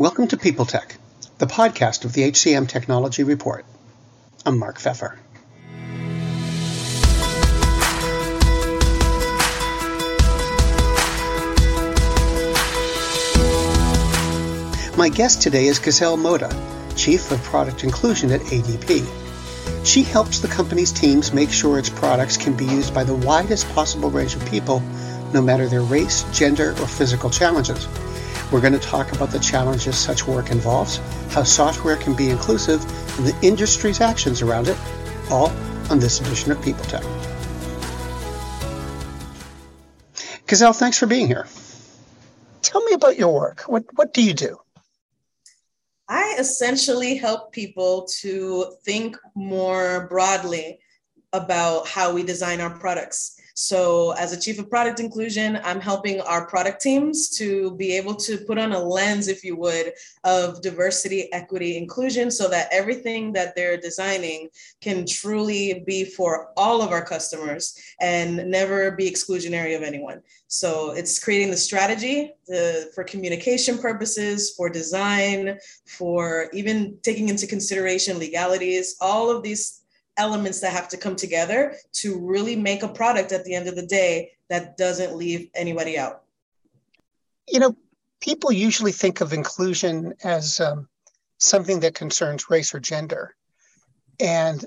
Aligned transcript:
Welcome 0.00 0.28
to 0.28 0.38
People 0.38 0.64
Tech, 0.64 0.96
the 1.36 1.44
podcast 1.44 2.06
of 2.06 2.14
the 2.14 2.22
HCM 2.22 2.66
Technology 2.66 3.22
Report. 3.22 3.66
I'm 4.46 4.58
Mark 4.58 4.78
Feffer. 4.78 5.18
My 14.96 15.10
guest 15.10 15.42
today 15.42 15.66
is 15.66 15.76
Giselle 15.76 16.16
Mota, 16.16 16.48
Chief 16.96 17.30
of 17.30 17.42
Product 17.42 17.84
Inclusion 17.84 18.32
at 18.32 18.40
ADP. 18.40 19.86
She 19.86 20.02
helps 20.02 20.38
the 20.38 20.48
company's 20.48 20.92
teams 20.92 21.34
make 21.34 21.50
sure 21.50 21.78
its 21.78 21.90
products 21.90 22.38
can 22.38 22.56
be 22.56 22.64
used 22.64 22.94
by 22.94 23.04
the 23.04 23.14
widest 23.14 23.68
possible 23.74 24.08
range 24.08 24.34
of 24.34 24.48
people, 24.48 24.80
no 25.34 25.42
matter 25.42 25.68
their 25.68 25.82
race, 25.82 26.22
gender, 26.32 26.70
or 26.70 26.86
physical 26.86 27.28
challenges. 27.28 27.86
We're 28.52 28.60
going 28.60 28.72
to 28.72 28.80
talk 28.80 29.12
about 29.12 29.30
the 29.30 29.38
challenges 29.38 29.96
such 29.96 30.26
work 30.26 30.50
involves, 30.50 30.96
how 31.32 31.44
software 31.44 31.96
can 31.96 32.14
be 32.14 32.30
inclusive, 32.30 32.82
and 33.18 33.26
the 33.26 33.46
industry's 33.46 34.00
actions 34.00 34.42
around 34.42 34.66
it, 34.66 34.76
all 35.30 35.50
on 35.88 36.00
this 36.00 36.20
edition 36.20 36.50
of 36.50 36.60
People 36.60 36.84
Tech. 36.86 37.04
Giselle, 40.48 40.72
thanks 40.72 40.98
for 40.98 41.06
being 41.06 41.28
here. 41.28 41.46
Tell 42.62 42.82
me 42.82 42.92
about 42.92 43.16
your 43.16 43.32
work. 43.32 43.62
What, 43.62 43.84
what 43.94 44.12
do 44.12 44.22
you 44.22 44.34
do? 44.34 44.58
I 46.08 46.34
essentially 46.40 47.16
help 47.16 47.52
people 47.52 48.08
to 48.18 48.74
think 48.84 49.16
more 49.36 50.08
broadly 50.08 50.80
about 51.32 51.86
how 51.86 52.12
we 52.12 52.24
design 52.24 52.60
our 52.60 52.70
products. 52.70 53.39
So, 53.60 54.12
as 54.12 54.32
a 54.32 54.40
chief 54.40 54.58
of 54.58 54.70
product 54.70 55.00
inclusion, 55.00 55.60
I'm 55.62 55.80
helping 55.80 56.18
our 56.22 56.46
product 56.46 56.80
teams 56.80 57.28
to 57.36 57.76
be 57.76 57.92
able 57.92 58.14
to 58.14 58.38
put 58.38 58.56
on 58.58 58.72
a 58.72 58.78
lens, 58.78 59.28
if 59.28 59.44
you 59.44 59.54
would, 59.56 59.92
of 60.24 60.62
diversity, 60.62 61.30
equity, 61.34 61.76
inclusion, 61.76 62.30
so 62.30 62.48
that 62.48 62.70
everything 62.72 63.34
that 63.34 63.54
they're 63.54 63.76
designing 63.76 64.48
can 64.80 65.04
truly 65.06 65.84
be 65.86 66.06
for 66.06 66.52
all 66.56 66.80
of 66.80 66.90
our 66.90 67.04
customers 67.04 67.78
and 68.00 68.50
never 68.50 68.92
be 68.92 69.10
exclusionary 69.10 69.76
of 69.76 69.82
anyone. 69.82 70.22
So, 70.46 70.92
it's 70.92 71.22
creating 71.22 71.50
the 71.50 71.58
strategy 71.58 72.32
the, 72.46 72.90
for 72.94 73.04
communication 73.04 73.76
purposes, 73.76 74.54
for 74.56 74.70
design, 74.70 75.58
for 75.86 76.48
even 76.54 76.96
taking 77.02 77.28
into 77.28 77.46
consideration 77.46 78.18
legalities, 78.18 78.96
all 79.02 79.30
of 79.30 79.42
these 79.42 79.79
elements 80.20 80.60
that 80.60 80.72
have 80.72 80.88
to 80.88 80.96
come 80.96 81.16
together 81.16 81.74
to 81.92 82.18
really 82.18 82.54
make 82.54 82.82
a 82.82 82.88
product 82.88 83.32
at 83.32 83.44
the 83.44 83.54
end 83.54 83.66
of 83.68 83.74
the 83.74 83.86
day 83.86 84.32
that 84.48 84.76
doesn't 84.76 85.16
leave 85.16 85.48
anybody 85.54 85.98
out. 85.98 86.22
You 87.48 87.60
know, 87.60 87.76
people 88.20 88.52
usually 88.52 88.92
think 88.92 89.20
of 89.20 89.32
inclusion 89.32 90.14
as 90.22 90.60
um, 90.60 90.88
something 91.38 91.80
that 91.80 91.94
concerns 91.94 92.50
race 92.50 92.74
or 92.74 92.80
gender. 92.80 93.34
And 94.20 94.64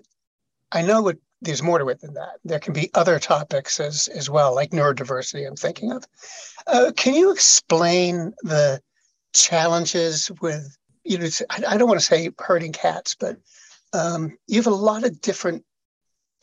I 0.72 0.81
know 0.81 1.08
it, 1.09 1.20
there's 1.42 1.62
more 1.62 1.78
to 1.78 1.90
it 1.90 2.02
than 2.02 2.16
that. 2.16 2.40
There 2.44 2.59
can 2.59 2.74
be 2.74 2.90
other 2.94 3.20
topics 3.20 3.80
as, 3.80 4.08
as 4.08 4.30
well, 4.30 4.56
like 4.56 4.72
neurodiversity, 4.72 5.48
I'm 5.48 5.56
thinking 5.56 5.92
of. 5.92 6.04
Uh, 6.66 6.92
can 6.96 7.14
you 7.14 7.31
explain 7.31 8.34
the 8.42 8.81
challenges 9.34 10.31
with, 10.42 10.76
you 11.04 11.18
know, 11.20 11.28
I, 11.50 11.64
I 11.68 11.78
don't 11.78 11.90
want 11.90 12.00
to 12.00 12.06
say 12.06 12.31
herding 12.40 12.72
cats, 12.72 13.16
but 13.20 13.38
um, 13.94 14.38
you 14.48 14.58
have 14.58 14.68
a 14.68 14.72
lot 14.72 15.04
of 15.04 15.22
different 15.22 15.64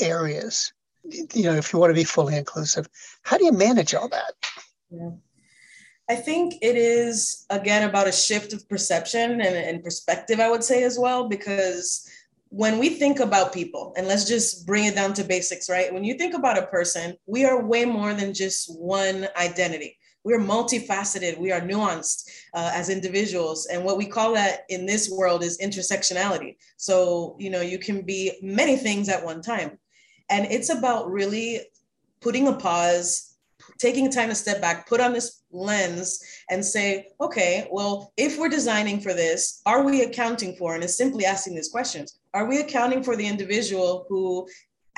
areas 0.01 0.73
you 1.05 1.45
know 1.45 1.55
if 1.55 1.73
you 1.73 1.79
want 1.79 1.91
to 1.91 1.95
be 1.95 2.05
fully 2.05 2.37
inclusive 2.37 2.89
how 3.23 3.37
do 3.37 3.45
you 3.45 3.53
manage 3.53 3.95
all 3.95 4.09
that 4.09 4.34
yeah. 4.91 5.11
i 6.09 6.15
think 6.15 6.55
it 6.62 6.77
is 6.77 7.47
again 7.51 7.89
about 7.89 8.06
a 8.06 8.12
shift 8.12 8.53
of 8.53 8.67
perception 8.69 9.41
and, 9.41 9.56
and 9.56 9.83
perspective 9.83 10.41
i 10.41 10.48
would 10.48 10.65
say 10.65 10.84
as 10.84 10.98
well 10.98 11.28
because 11.28 12.09
when 12.51 12.78
we 12.78 12.89
think 12.89 13.21
about 13.21 13.55
people, 13.55 13.95
and 13.97 14.09
let's 14.09 14.25
just 14.25 14.67
bring 14.67 14.84
it 14.84 14.97
down 14.97 15.15
to 15.15 15.23
basics, 15.23 15.71
right? 15.71 15.93
When 15.95 16.03
you 16.03 16.15
think 16.15 16.34
about 16.34 16.59
a 16.59 16.66
person, 16.66 17.16
we 17.27 17.44
are 17.44 17.65
way 17.65 17.84
more 17.84 18.12
than 18.12 18.34
just 18.34 18.77
one 18.77 19.28
identity 19.37 20.00
we're 20.25 20.41
multifaceted. 20.41 21.38
We 21.38 21.53
are 21.53 21.60
nuanced 21.60 22.28
uh, 22.54 22.70
as 22.75 22.91
individuals. 22.91 23.66
And 23.66 23.84
what 23.84 23.97
we 23.97 24.06
call 24.06 24.34
that 24.34 24.64
in 24.69 24.86
this 24.86 25.10
world 25.10 25.42
is 25.42 25.58
intersectionality. 25.58 26.56
So 26.76 27.36
you 27.38 27.50
know 27.50 27.60
you 27.60 27.78
can 27.78 28.03
be 28.03 28.32
many 28.42 28.76
things 28.76 29.09
at 29.09 29.25
one 29.25 29.42
time. 29.42 29.78
And 30.28 30.47
it's 30.47 30.70
about 30.70 31.10
really 31.10 31.60
putting 32.20 32.48
a 32.48 32.53
pause 32.53 33.30
taking 33.78 34.10
time 34.10 34.28
to 34.28 34.34
step 34.34 34.60
back 34.60 34.88
put 34.88 35.00
on 35.00 35.12
this 35.12 35.42
lens 35.53 36.22
and 36.50 36.64
say 36.64 37.06
okay 37.20 37.69
well 37.70 38.12
if 38.16 38.38
we're 38.38 38.48
designing 38.48 39.00
for 39.00 39.12
this 39.12 39.62
are 39.66 39.84
we 39.84 40.03
accounting 40.03 40.54
for 40.56 40.75
and 40.75 40.84
it's 40.84 40.97
simply 40.97 41.25
asking 41.25 41.54
these 41.54 41.69
questions 41.69 42.19
are 42.34 42.47
we 42.47 42.60
accounting 42.60 43.03
for 43.03 43.16
the 43.16 43.26
individual 43.26 44.06
who 44.09 44.47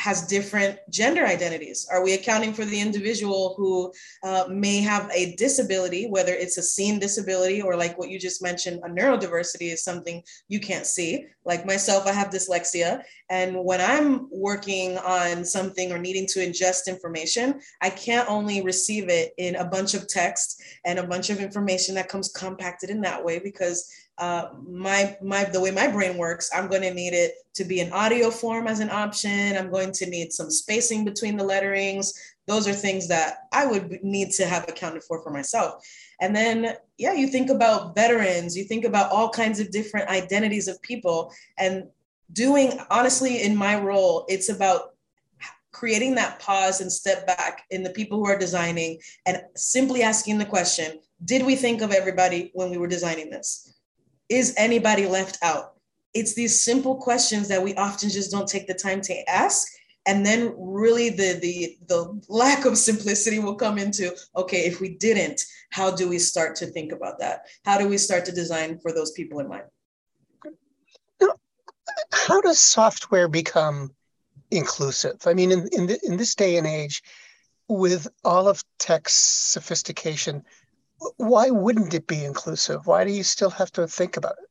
has 0.03 0.27
different 0.27 0.81
gender 0.91 1.25
identities? 1.25 1.87
Are 1.89 2.03
we 2.03 2.15
accounting 2.15 2.53
for 2.53 2.65
the 2.65 2.81
individual 2.81 3.55
who 3.57 3.93
uh, 4.25 4.47
may 4.51 4.81
have 4.81 5.09
a 5.15 5.37
disability, 5.37 6.09
whether 6.09 6.33
it's 6.33 6.59
a 6.59 6.63
seen 6.63 6.99
disability 6.99 7.63
or 7.63 7.77
like 7.77 7.97
what 7.97 8.11
you 8.11 8.19
just 8.19 8.43
mentioned, 8.43 8.81
a 8.85 8.89
neurodiversity 8.89 9.73
is 9.73 9.85
something 9.85 10.21
you 10.49 10.59
can't 10.59 10.87
see? 10.87 11.27
Like 11.45 11.65
myself, 11.67 12.09
I 12.09 12.13
have 12.13 12.31
dyslexia. 12.31 13.03
And 13.31 13.65
when 13.65 13.81
I'm 13.81 14.27
working 14.33 14.99
on 14.99 15.45
something 15.45 15.93
or 15.93 15.99
needing 15.99 16.27
to 16.33 16.41
ingest 16.41 16.89
information, 16.89 17.61
I 17.81 17.91
can't 17.91 18.29
only 18.29 18.61
receive 18.61 19.09
it 19.09 19.33
in 19.39 19.55
a 19.55 19.65
bunch 19.65 19.95
of 19.95 20.09
text 20.09 20.61
and 20.85 20.99
a 20.99 21.07
bunch 21.07 21.31
of 21.31 21.39
information 21.39 21.95
that 21.95 22.09
comes 22.09 22.29
compacted 22.33 22.91
in 22.91 23.03
that 23.03 23.25
way 23.25 23.39
because 23.39 23.89
uh, 24.19 24.51
my 24.69 25.17
my 25.23 25.45
the 25.45 25.61
way 25.61 25.71
my 25.71 25.89
brain 25.89 26.17
works, 26.19 26.51
I'm 26.55 26.69
going 26.69 26.83
to 26.83 26.93
need 26.93 27.15
it 27.15 27.35
to 27.55 27.65
be 27.65 27.81
in 27.81 27.93
audio 27.93 28.31
form 28.31 28.67
as 28.67 28.81
an 28.81 28.91
option. 28.91 29.57
I'm 29.57 29.71
going 29.71 29.93
to 29.93 30.07
need 30.09 30.33
some 30.33 30.51
spacing 30.51 31.05
between 31.05 31.37
the 31.37 31.45
letterings. 31.45 32.13
Those 32.47 32.69
are 32.69 32.73
things 32.73 33.09
that 33.09 33.49
I 33.53 33.67
would 33.67 34.03
need 34.03 34.31
to 34.33 34.47
have 34.47 34.69
accounted 34.69 35.03
for 35.05 35.23
for 35.23 35.31
myself. 35.31 35.85
And 36.21 36.37
then, 36.37 36.77
yeah, 36.99 37.15
you 37.15 37.27
think 37.27 37.51
about 37.51 37.95
veterans, 37.95 38.57
you 38.57 38.65
think 38.65 38.85
about 38.85 39.11
all 39.11 39.31
kinds 39.31 39.61
of 39.61 39.71
different 39.71 40.09
identities 40.09 40.69
of 40.69 40.81
people, 40.83 41.33
and 41.59 41.85
doing 42.33 42.79
honestly 42.91 43.43
in 43.43 43.57
my 43.57 43.79
role, 43.79 44.27
it's 44.29 44.49
about 44.49 44.91
creating 45.73 46.15
that 46.15 46.39
pause 46.39 46.81
and 46.81 46.93
step 46.93 47.27
back 47.27 47.65
in 47.71 47.83
the 47.83 47.91
people 47.91 48.19
who 48.19 48.27
are 48.27 48.39
designing 48.39 49.01
and 49.27 49.43
simply 49.57 50.03
asking 50.03 50.39
the 50.39 50.45
question 50.45 51.01
did 51.25 51.47
we 51.47 51.55
think 51.55 51.83
of 51.83 51.93
everybody 51.93 52.51
when 52.53 52.71
we 52.71 52.77
were 52.77 52.87
designing 52.87 53.31
this 53.31 53.72
is 54.33 54.55
anybody 54.57 55.07
left 55.07 55.39
out? 55.43 55.75
It's 56.15 56.35
these 56.35 56.61
simple 56.61 56.97
questions 56.97 57.49
that 57.49 57.63
we 57.63 57.75
often 57.75 58.09
just 58.09 58.31
don't 58.31 58.49
take 58.49 58.67
the 58.67 58.75
time 58.75 59.01
to 59.03 59.31
ask. 59.31 59.69
And 60.07 60.27
then 60.27 60.55
really 60.59 61.11
the 61.11 61.39
the 61.41 61.77
the 61.87 62.21
lack 62.29 62.65
of 62.65 62.77
simplicity 62.77 63.39
will 63.39 63.55
come 63.55 63.79
into 63.79 64.17
okay, 64.35 64.65
if 64.65 64.81
we 64.81 64.97
didn't, 64.97 65.41
how 65.71 65.95
do 65.95 66.09
we 66.09 66.19
start 66.19 66.57
to 66.57 66.67
think 66.67 66.91
about 66.91 67.21
that? 67.21 67.47
How 67.65 67.79
do 67.79 67.87
we 67.89 67.99
start 67.99 68.25
to 68.25 68.33
design 68.33 68.81
for 68.81 68.93
those 68.93 69.13
people 69.13 69.39
in 69.39 69.49
mind? 69.49 69.65
How 72.11 72.41
does 72.41 72.59
software 72.59 73.29
become 73.29 73.91
inclusive? 74.51 75.19
I 75.25 75.35
mean, 75.35 75.53
in 75.53 75.69
in, 75.73 75.87
the, 75.87 76.01
in 76.03 76.17
this 76.17 76.35
day 76.35 76.57
and 76.57 76.67
age, 76.67 77.03
with 77.69 78.09
all 78.25 78.49
of 78.49 78.65
tech's 78.79 79.15
sophistication, 79.15 80.43
why 81.17 81.51
wouldn't 81.51 81.95
it 81.95 82.07
be 82.07 82.25
inclusive? 82.25 82.87
Why 82.87 83.05
do 83.05 83.11
you 83.11 83.23
still 83.23 83.51
have 83.51 83.73
to 83.73 83.87
think 83.87 84.17
about 84.17 84.37
it? 84.43 84.49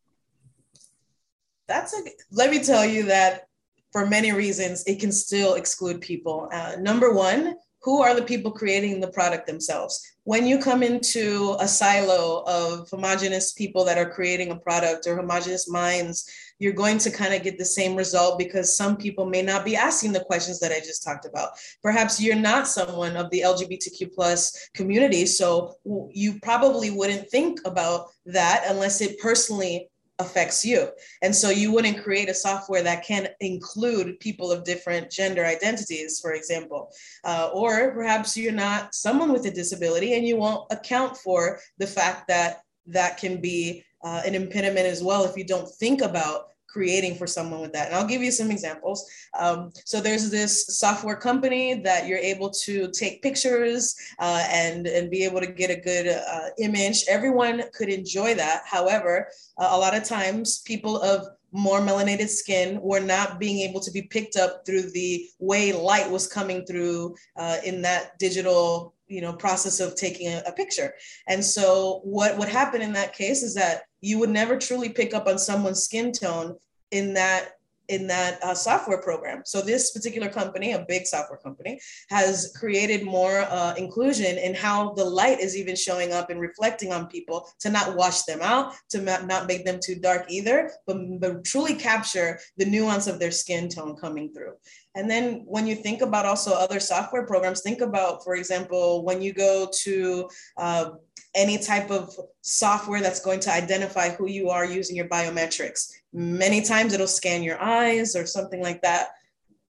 That's 1.68 1.94
a, 1.94 2.02
let 2.32 2.52
me 2.52 2.64
tell 2.64 2.86
you 2.86 3.04
that 3.04 3.48
for 3.92 4.06
many 4.06 4.32
reasons, 4.32 4.84
it 4.86 5.00
can 5.00 5.12
still 5.12 5.56
exclude 5.56 6.02
people. 6.02 6.50
Uh, 6.54 6.76
number 6.80 7.14
one, 7.14 7.56
who 7.82 8.02
are 8.02 8.14
the 8.14 8.22
people 8.22 8.52
creating 8.52 9.00
the 9.00 9.08
product 9.08 9.48
themselves? 9.48 10.02
When 10.24 10.46
you 10.46 10.60
come 10.60 10.84
into 10.84 11.56
a 11.60 11.68
silo 11.68 12.44
of 12.46 12.90
homogenous 12.90 13.54
people 13.54 13.84
that 13.86 13.98
are 13.98 14.10
creating 14.10 14.52
a 14.52 14.56
product 14.56 15.08
or 15.08 15.16
homogenous 15.16 15.68
minds, 15.70 16.30
you're 16.62 16.74
going 16.74 17.00
to 17.00 17.10
kind 17.10 17.34
of 17.34 17.42
get 17.42 17.58
the 17.58 17.66
same 17.66 17.96
result 17.96 18.38
because 18.38 18.78
some 18.78 18.96
people 18.96 19.26
may 19.26 19.42
not 19.42 19.66
be 19.66 19.76
asking 19.76 20.12
the 20.14 20.24
questions 20.26 20.60
that 20.60 20.72
I 20.72 20.80
just 20.80 21.04
talked 21.04 21.26
about. 21.26 21.50
Perhaps 21.82 22.22
you're 22.22 22.36
not 22.36 22.68
someone 22.68 23.18
of 23.18 23.32
the 23.32 23.42
LGBTQ 23.42 24.14
plus 24.14 24.70
community, 24.76 25.26
so 25.26 25.74
you 26.12 26.40
probably 26.44 26.92
wouldn't 26.92 27.28
think 27.32 27.60
about 27.66 28.10
that 28.28 28.66
unless 28.68 29.02
it 29.02 29.20
personally 29.20 29.90
affects 30.20 30.64
you. 30.64 30.88
And 31.24 31.36
so 31.36 31.50
you 31.50 31.72
wouldn't 31.72 32.04
create 32.04 32.30
a 32.30 32.34
software 32.36 32.84
that 32.84 33.04
can 33.04 33.30
include 33.40 34.20
people 34.20 34.52
of 34.52 34.64
different 34.64 35.10
gender 35.10 35.44
identities, 35.44 36.20
for 36.20 36.34
example. 36.34 36.92
Uh, 37.24 37.50
or 37.56 37.92
perhaps 37.92 38.38
you're 38.38 38.52
not 38.52 38.94
someone 38.94 39.34
with 39.34 39.48
a 39.48 39.52
disability 39.52 40.14
and 40.14 40.28
you 40.28 40.38
won't 40.38 40.72
account 40.72 41.18
for 41.18 41.60
the 41.80 41.88
fact 41.88 42.28
that 42.28 42.62
that 42.86 43.18
can 43.18 43.42
be 43.42 43.84
uh, 44.04 44.22
an 44.26 44.36
impediment 44.36 44.86
as 44.86 45.04
well 45.04 45.24
if 45.24 45.38
you 45.38 45.44
don't 45.44 45.70
think 45.70 46.02
about 46.02 46.48
creating 46.72 47.16
for 47.16 47.28
someone 47.28 47.60
with 47.60 47.74
that. 47.74 47.88
And 47.88 47.96
I'll 47.96 48.08
give 48.08 48.22
you 48.22 48.32
some 48.32 48.50
examples. 48.50 49.06
Um, 49.38 49.72
so 49.86 50.00
there's 50.00 50.30
this 50.30 50.80
software 50.80 51.16
company 51.16 51.74
that 51.82 52.08
you're 52.08 52.18
able 52.18 52.50
to 52.66 52.90
take 52.92 53.22
pictures 53.22 53.96
uh, 54.20 54.46
and, 54.50 54.88
and 54.88 55.12
be 55.12 55.26
able 55.26 55.42
to 55.42 55.48
get 55.48 55.70
a 55.70 55.76
good 55.76 56.08
uh, 56.08 56.50
image. 56.60 57.04
Everyone 57.10 57.64
could 57.74 57.90
enjoy 57.90 58.36
that. 58.36 58.64
However, 58.66 59.28
uh, 59.58 59.70
a 59.72 59.78
lot 59.78 59.96
of 59.96 60.04
times 60.04 60.60
people 60.60 61.02
of 61.02 61.28
more 61.52 61.82
melanated 61.82 62.30
skin 62.30 62.80
were 62.82 63.02
not 63.02 63.38
being 63.38 63.60
able 63.70 63.82
to 63.82 63.92
be 63.92 64.04
picked 64.04 64.38
up 64.38 64.66
through 64.66 64.90
the 64.92 65.28
way 65.40 65.74
light 65.74 66.10
was 66.10 66.26
coming 66.26 66.66
through 66.66 67.14
uh, 67.36 67.58
in 67.66 67.82
that 67.82 68.18
digital 68.20 68.94
you 69.12 69.22
know 69.22 69.34
process 69.34 69.80
of 69.80 69.96
taking 69.96 70.28
a, 70.28 70.42
a, 70.48 70.52
picture. 70.52 70.94
And 71.28 71.44
so 71.44 72.02
what 72.04 72.38
would 72.38 72.48
happen 72.48 72.82
in 72.82 72.94
that 72.94 73.14
case 73.14 73.44
is 73.44 73.54
that 73.56 73.84
you 74.00 74.18
would 74.20 74.30
never 74.30 74.58
truly 74.58 74.90
pick 74.90 75.14
up 75.14 75.28
on 75.28 75.38
someone's 75.38 75.84
skin 75.84 76.12
tone 76.12 76.56
in 76.92 77.14
that 77.16 77.54
in 77.92 78.08
that 78.08 78.42
uh, 78.42 78.56
software 78.56 79.02
program. 79.02 79.42
So 79.46 79.62
this 79.62 79.92
particular 79.92 80.30
company, 80.30 80.72
a 80.72 80.86
big 80.88 81.06
software 81.06 81.40
company, 81.40 81.80
has 82.10 82.54
created 82.58 83.04
more 83.04 83.42
uh, 83.42 83.74
inclusion 83.76 84.38
in 84.38 84.56
how 84.56 84.94
the 84.94 85.04
light 85.04 85.40
is 85.42 85.58
even 85.58 85.76
showing 85.76 86.14
up 86.14 86.30
and 86.30 86.40
reflecting 86.40 86.94
on 86.94 87.08
people 87.08 87.48
to 87.60 87.70
not 87.70 87.96
wash 87.98 88.24
them 88.24 88.40
out, 88.42 88.74
to 88.92 89.02
not 89.02 89.48
make 89.48 89.66
them 89.66 89.80
too 89.84 89.96
dark 89.96 90.24
either, 90.30 90.72
but, 90.88 90.98
but 91.20 91.44
truly 91.44 91.76
capture 91.76 92.40
the 92.58 92.66
nuance 92.66 93.08
of 93.08 93.20
their 93.20 93.32
skin 93.32 93.68
tone 93.68 93.96
coming 93.98 94.34
through. 94.34 94.54
And 94.96 95.10
then 95.10 95.44
when 95.46 95.68
you 95.68 95.76
think 95.76 96.02
about 96.02 96.26
also 96.26 96.52
other 96.54 96.80
software 96.80 97.26
programs, 97.26 97.62
think 97.62 97.82
about, 97.82 98.24
for 98.24 98.36
example, 98.36 99.04
when 99.04 99.22
you 99.22 99.34
go 99.34 99.70
to 99.84 100.30
uh, 100.58 100.92
any 101.36 101.58
type 101.58 101.90
of 101.92 102.14
software 102.42 103.02
that's 103.02 103.22
going 103.22 103.40
to 103.40 103.54
identify 103.54 104.10
who 104.10 104.28
you 104.28 104.50
are 104.50 104.66
using 104.66 104.96
your 104.96 105.08
biometrics. 105.08 105.92
Many 106.14 106.62
times 106.62 106.94
it'll 106.94 107.08
scan 107.08 107.44
your 107.44 107.62
eyes 107.62 108.16
or 108.16 108.26
something 108.26 108.62
like 108.62 108.82
that. 108.82 109.10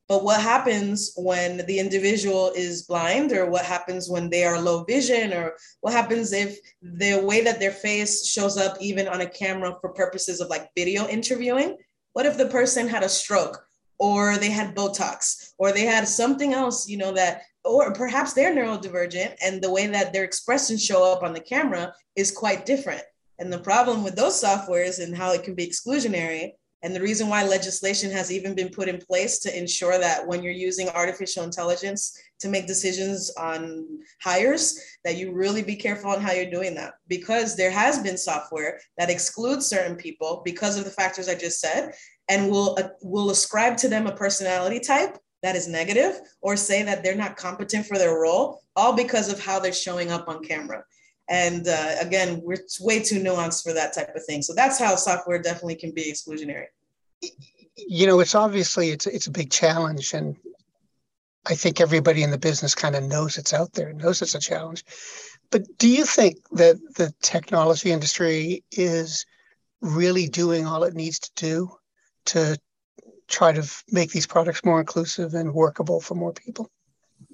But 0.09 0.25
what 0.25 0.43
happens 0.43 1.13
when 1.17 1.65
the 1.67 1.79
individual 1.79 2.53
is 2.55 2.83
blind, 2.83 3.33
or 3.33 3.49
what 3.49 3.65
happens 3.65 4.11
when 4.11 4.29
they 4.29 4.45
are 4.45 4.61
low 4.61 4.85
vision, 4.85 5.33
or 5.33 5.55
what 5.81 5.95
happens 5.95 6.33
if 6.33 6.59
the 6.83 7.23
way 7.25 7.43
that 7.43 7.61
their 7.61 7.71
face 7.71 8.27
shows 8.27 8.59
up 8.59 8.77
even 8.81 9.09
on 9.09 9.21
a 9.21 9.31
camera 9.31 9.77
for 9.81 9.91
purposes 9.91 10.41
of 10.41 10.49
like 10.49 10.69
video 10.77 11.07
interviewing? 11.07 11.79
What 12.13 12.27
if 12.27 12.37
the 12.37 12.49
person 12.49 12.89
had 12.89 13.05
a 13.05 13.09
stroke 13.09 13.65
or 13.99 14.37
they 14.37 14.51
had 14.51 14.75
Botox 14.75 15.53
or 15.57 15.73
they 15.73 15.87
had 15.87 16.07
something 16.07 16.53
else, 16.53 16.89
you 16.89 16.99
know, 16.99 17.13
that, 17.13 17.43
or 17.65 17.95
perhaps 17.95 18.33
they're 18.33 18.55
neurodivergent 18.55 19.37
and 19.43 19.63
the 19.63 19.71
way 19.71 19.87
that 19.87 20.13
their 20.13 20.25
expressions 20.25 20.85
show 20.85 21.11
up 21.11 21.23
on 21.23 21.33
the 21.33 21.41
camera 21.41 21.95
is 22.17 22.31
quite 22.31 22.67
different. 22.67 23.03
And 23.43 23.53
the 23.53 23.59
problem 23.59 24.05
with 24.05 24.15
those 24.15 24.41
softwares 24.41 25.03
and 25.03 25.17
how 25.17 25.33
it 25.33 25.43
can 25.43 25.57
be 25.57 25.67
exclusionary, 25.67 26.53
and 26.85 26.95
the 26.95 27.01
reason 27.01 27.27
why 27.29 27.43
legislation 27.43 28.09
has 28.13 28.31
even 28.31 28.55
been 28.55 28.69
put 28.69 28.89
in 28.89 28.99
place 28.99 29.41
to 29.41 29.59
ensure 29.59 29.99
that 29.99 30.25
when 30.25 30.45
you're 30.45 30.53
using 30.53 30.89
artificial 30.91 31.43
intelligence 31.43 32.17
to 32.39 32.49
make 32.49 32.69
decisions 32.69 33.33
on 33.37 33.85
hires, 34.23 34.81
that 35.05 35.17
you 35.17 35.33
really 35.33 35.61
be 35.61 35.75
careful 35.75 36.13
on 36.13 36.21
how 36.21 36.31
you're 36.31 36.53
doing 36.53 36.77
that. 36.77 36.93
Because 37.09 37.57
there 37.57 37.73
has 37.73 38.01
been 38.01 38.17
software 38.17 38.79
that 38.97 39.11
excludes 39.11 39.67
certain 39.67 39.97
people 39.97 40.43
because 40.45 40.79
of 40.79 40.85
the 40.85 40.91
factors 40.91 41.29
I 41.29 41.35
just 41.35 41.59
said, 41.59 41.95
and 42.29 42.49
will 42.49 42.77
uh, 42.79 42.91
will 43.03 43.31
ascribe 43.31 43.77
to 43.79 43.89
them 43.89 44.07
a 44.07 44.15
personality 44.15 44.79
type 44.79 45.19
that 45.43 45.57
is 45.57 45.67
negative 45.67 46.21
or 46.43 46.57
say 46.57 46.85
that 46.85 47.03
they're 47.03 47.17
not 47.17 47.37
competent 47.37 47.87
for 47.87 47.99
their 47.99 48.21
role 48.21 48.61
all 48.77 48.93
because 48.93 49.33
of 49.33 49.45
how 49.45 49.59
they're 49.59 49.73
showing 49.73 50.13
up 50.13 50.29
on 50.29 50.45
camera 50.45 50.85
and 51.33 51.67
uh, 51.67 51.95
again 52.01 52.41
we're 52.45 52.59
way 52.81 53.03
too 53.03 53.21
nuanced 53.21 53.65
for 53.65 53.73
that 53.73 53.93
type 53.93 54.15
of 54.15 54.25
thing 54.25 54.43
so 54.43 54.55
that's 54.55 54.79
how 54.79 54.95
software 54.95 55.43
definitely 55.43 55.75
can 55.75 55.93
be 55.93 56.05
exclusionary 56.05 56.67
you 57.77 58.07
know 58.07 58.21
it's 58.21 58.35
obviously 58.35 58.91
it's 58.91 59.07
it's 59.07 59.27
a 59.27 59.33
big 59.33 59.51
challenge 59.51 60.15
and 60.15 60.37
i 61.47 61.55
think 61.55 61.81
everybody 61.81 62.23
in 62.23 62.31
the 62.31 62.39
business 62.39 62.75
kind 62.75 62.95
of 62.95 63.03
knows 63.03 63.39
it's 63.39 63.53
out 63.53 63.73
there 63.73 63.93
knows 63.95 64.23
it's 64.23 64.37
a 64.37 64.41
challenge 64.41 64.85
but 65.51 65.63
do 65.79 65.89
you 65.89 66.05
think 66.05 66.39
that 66.53 66.77
the 66.95 67.13
technology 67.21 67.91
industry 67.91 68.65
is 68.71 69.27
really 69.83 70.29
doing 70.29 70.67
all 70.67 70.85
it 70.85 70.95
needs 70.95 71.19
to 71.19 71.31
do 71.35 71.71
to 72.25 72.59
try 73.29 73.53
to 73.53 73.63
make 73.91 74.13
these 74.13 74.27
products 74.27 74.65
more 74.65 74.81
inclusive 74.81 75.35
and 75.35 75.53
workable 75.53 76.01
for 76.01 76.15
more 76.15 76.33
people? 76.33 76.71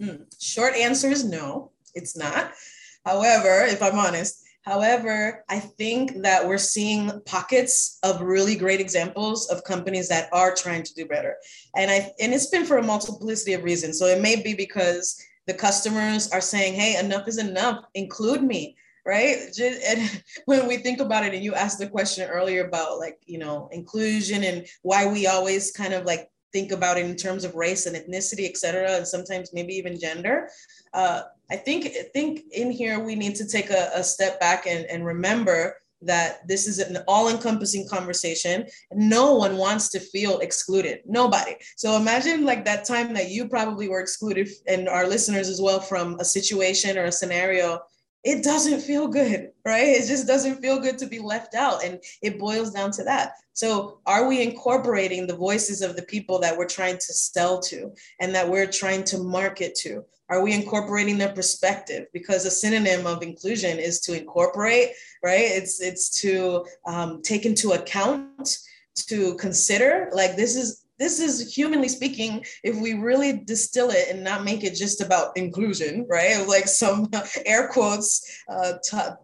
Mm, 0.01 0.25
short 0.41 0.75
answer 0.75 1.09
is 1.09 1.25
no, 1.25 1.71
it's 1.95 2.17
not. 2.17 2.53
However, 3.05 3.65
if 3.65 3.83
I'm 3.83 3.99
honest, 3.99 4.45
however, 4.63 5.45
I 5.49 5.61
think 5.61 6.23
that 6.23 6.47
we're 6.47 6.59
seeing 6.59 7.21
pockets 7.27 7.99
of 8.03 8.21
really 8.21 8.55
great 8.55 8.81
examples 8.81 9.49
of 9.51 9.65
companies 9.65 10.09
that 10.09 10.29
are 10.33 10.55
trying 10.55 10.83
to 10.83 10.95
do 10.95 11.07
better. 11.07 11.37
And 11.77 11.91
I 11.91 12.13
and 12.21 12.35
it's 12.35 12.51
been 12.51 12.67
for 12.67 12.79
a 12.79 12.83
multiplicity 12.83 13.55
of 13.55 13.65
reasons. 13.65 13.99
So 13.99 14.07
it 14.07 14.21
may 14.21 14.43
be 14.43 14.55
because 14.55 15.21
the 15.47 15.55
customers 15.55 16.31
are 16.31 16.43
saying, 16.43 16.75
hey, 16.75 16.99
enough 16.99 17.27
is 17.27 17.39
enough, 17.39 17.85
include 17.95 18.43
me 18.43 18.77
right 19.09 19.39
and 19.59 20.23
when 20.45 20.69
we 20.69 20.77
think 20.77 21.01
about 21.01 21.25
it 21.25 21.35
and 21.35 21.43
you 21.43 21.55
asked 21.55 21.79
the 21.79 21.89
question 21.89 22.29
earlier 22.29 22.67
about 22.67 22.99
like 22.99 23.19
you 23.25 23.39
know 23.39 23.69
inclusion 23.73 24.45
and 24.45 24.67
why 24.83 25.07
we 25.07 25.27
always 25.27 25.73
kind 25.73 25.95
of 25.95 26.05
like 26.05 26.29
think 26.53 26.73
about 26.73 26.99
it 26.99 27.07
in 27.07 27.17
terms 27.17 27.45
of 27.45 27.55
race 27.55 27.87
and 27.87 27.97
ethnicity 27.97 28.47
et 28.49 28.57
cetera 28.57 28.93
and 28.93 29.07
sometimes 29.07 29.53
maybe 29.53 29.73
even 29.73 29.99
gender 29.99 30.49
uh, 30.93 31.23
i 31.51 31.57
think 31.57 31.87
i 31.87 32.05
think 32.13 32.41
in 32.53 32.71
here 32.71 32.99
we 33.01 33.15
need 33.15 33.35
to 33.35 33.47
take 33.47 33.71
a, 33.71 33.91
a 33.95 34.03
step 34.03 34.39
back 34.41 34.67
and, 34.67 34.85
and 34.87 35.05
remember 35.05 35.77
that 36.03 36.47
this 36.47 36.67
is 36.67 36.79
an 36.79 36.99
all-encompassing 37.09 37.89
conversation. 37.89 38.67
No 38.93 39.35
one 39.35 39.57
wants 39.57 39.89
to 39.91 40.01
feel 40.01 40.39
excluded. 40.39 41.01
Nobody. 41.07 41.57
So 41.77 41.97
imagine 41.97 42.45
like 42.45 42.65
that 42.65 42.85
time 42.85 43.13
that 43.15 43.31
you 43.31 43.49
probably 43.49 43.89
were 43.89 44.01
excluded 44.01 44.49
and 44.67 44.89
our 44.89 45.07
listeners 45.07 45.49
as 45.49 45.61
well 45.61 45.81
from 45.81 46.19
a 46.21 46.25
situation 46.25 46.97
or 46.97 47.07
a 47.07 47.13
scenario 47.13 47.81
it 48.25 48.43
doesn't 48.43 48.81
feel 48.81 49.09
good, 49.09 49.53
right? 49.65 49.87
It 49.87 50.07
just 50.07 50.27
doesn't 50.27 50.61
feel 50.61 50.81
good 50.81 50.99
to 50.99 51.07
be 51.07 51.19
left 51.19 51.55
out. 51.55 51.85
And 51.85 52.01
it 52.21 52.39
boils 52.39 52.73
down 52.73 52.91
to 52.93 53.05
that. 53.05 53.33
So, 53.53 54.01
are 54.07 54.29
we 54.29 54.43
incorporating 54.43 55.27
the 55.27 55.37
voices 55.37 55.83
of 55.83 55.97
the 55.97 56.03
people 56.03 56.39
that 56.41 56.57
we're 56.57 56.67
trying 56.67 56.97
to 56.97 57.13
sell 57.13 57.61
to 57.63 57.93
and 58.21 58.35
that 58.35 58.49
we're 58.49 58.71
trying 58.71 59.05
to 59.05 59.19
market 59.19 59.75
to? 59.77 60.05
Are 60.31 60.43
we 60.43 60.53
incorporating 60.53 61.17
their 61.17 61.33
perspective? 61.33 62.07
Because 62.13 62.45
a 62.45 62.51
synonym 62.51 63.07
of 63.07 63.23
inclusion 63.23 63.79
is 63.79 64.01
to 64.01 64.19
incorporate, 64.19 64.91
right? 65.25 65.47
It's 65.47 65.81
it's 65.81 66.11
to 66.21 66.67
um, 66.87 67.23
take 67.23 67.47
into 67.47 67.73
account, 67.73 68.59
to 69.07 69.35
consider. 69.37 70.11
Like 70.13 70.37
this 70.37 70.55
is 70.55 70.85
this 70.99 71.21
is 71.21 71.55
humanly 71.55 71.89
speaking, 71.89 72.45
if 72.65 72.77
we 72.77 72.95
really 72.95 73.33
distill 73.33 73.91
it 73.91 74.09
and 74.11 74.25
not 74.25 74.45
make 74.45 74.65
it 74.65 74.75
just 74.75 75.01
about 75.01 75.37
inclusion, 75.37 76.07
right? 76.09 76.37
Like 76.49 76.67
some 76.67 77.11
air 77.45 77.69
quotes 77.69 78.43
uh, 78.49 78.75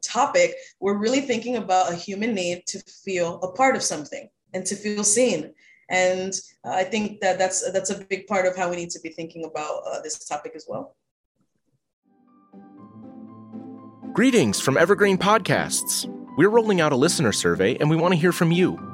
topic, 0.02 0.54
we're 0.78 0.98
really 0.98 1.22
thinking 1.22 1.56
about 1.56 1.92
a 1.92 1.96
human 1.96 2.34
need 2.34 2.66
to 2.66 2.78
feel 2.80 3.40
a 3.40 3.52
part 3.52 3.76
of 3.76 3.82
something 3.82 4.28
and 4.52 4.64
to 4.66 4.76
feel 4.76 5.02
seen. 5.04 5.52
And 5.90 6.32
uh, 6.64 6.70
I 6.70 6.84
think 6.84 7.20
that 7.20 7.38
that's 7.38 7.70
that's 7.72 7.90
a 7.90 8.04
big 8.04 8.26
part 8.26 8.46
of 8.46 8.56
how 8.56 8.70
we 8.70 8.76
need 8.76 8.90
to 8.90 9.00
be 9.00 9.10
thinking 9.10 9.44
about 9.44 9.82
uh, 9.86 10.00
this 10.02 10.18
topic 10.18 10.52
as 10.54 10.66
well. 10.68 10.96
Greetings 14.12 14.60
from 14.60 14.76
Evergreen 14.76 15.18
Podcasts. 15.18 16.06
We're 16.36 16.50
rolling 16.50 16.80
out 16.80 16.92
a 16.92 16.96
listener 16.96 17.32
survey 17.32 17.76
and 17.76 17.88
we 17.88 17.96
want 17.96 18.12
to 18.12 18.20
hear 18.20 18.32
from 18.32 18.52
you. 18.52 18.93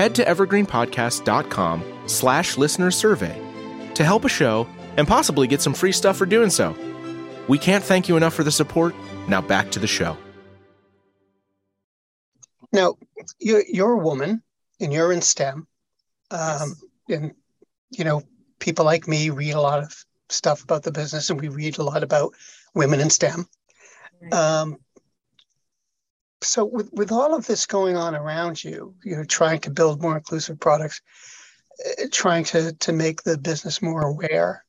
Head 0.00 0.14
to 0.14 0.24
evergreenpodcast.com 0.24 2.04
slash 2.06 2.56
listener 2.56 2.90
survey 2.90 3.38
to 3.92 4.02
help 4.02 4.24
a 4.24 4.30
show 4.30 4.66
and 4.96 5.06
possibly 5.06 5.46
get 5.46 5.60
some 5.60 5.74
free 5.74 5.92
stuff 5.92 6.16
for 6.16 6.24
doing 6.24 6.48
so. 6.48 6.74
We 7.48 7.58
can't 7.58 7.84
thank 7.84 8.08
you 8.08 8.16
enough 8.16 8.32
for 8.32 8.42
the 8.42 8.50
support. 8.50 8.94
Now 9.28 9.42
back 9.42 9.70
to 9.72 9.78
the 9.78 9.86
show. 9.86 10.16
Now, 12.72 12.94
you're, 13.38 13.62
you're 13.70 13.92
a 13.92 13.98
woman 13.98 14.42
and 14.80 14.90
you're 14.90 15.12
in 15.12 15.20
STEM. 15.20 15.66
Um, 16.30 16.74
yes. 17.06 17.18
And, 17.18 17.34
you 17.90 18.04
know, 18.04 18.22
people 18.58 18.86
like 18.86 19.06
me 19.06 19.28
read 19.28 19.52
a 19.52 19.60
lot 19.60 19.82
of 19.82 19.94
stuff 20.30 20.64
about 20.64 20.82
the 20.82 20.92
business 20.92 21.28
and 21.28 21.38
we 21.38 21.48
read 21.48 21.76
a 21.76 21.82
lot 21.82 22.02
about 22.02 22.32
women 22.74 23.00
in 23.00 23.10
STEM. 23.10 23.46
Right. 24.22 24.32
Um, 24.32 24.78
so 26.42 26.64
with, 26.64 26.92
with 26.92 27.12
all 27.12 27.34
of 27.34 27.46
this 27.46 27.66
going 27.66 27.96
on 27.96 28.14
around 28.14 28.62
you, 28.62 28.94
you 29.04 29.16
know, 29.16 29.24
trying 29.24 29.60
to 29.60 29.70
build 29.70 30.00
more 30.00 30.16
inclusive 30.16 30.58
products, 30.58 31.00
uh, 31.86 32.06
trying 32.10 32.44
to 32.44 32.72
to 32.72 32.92
make 32.92 33.22
the 33.22 33.36
business 33.36 33.82
more 33.82 34.02
aware. 34.02 34.64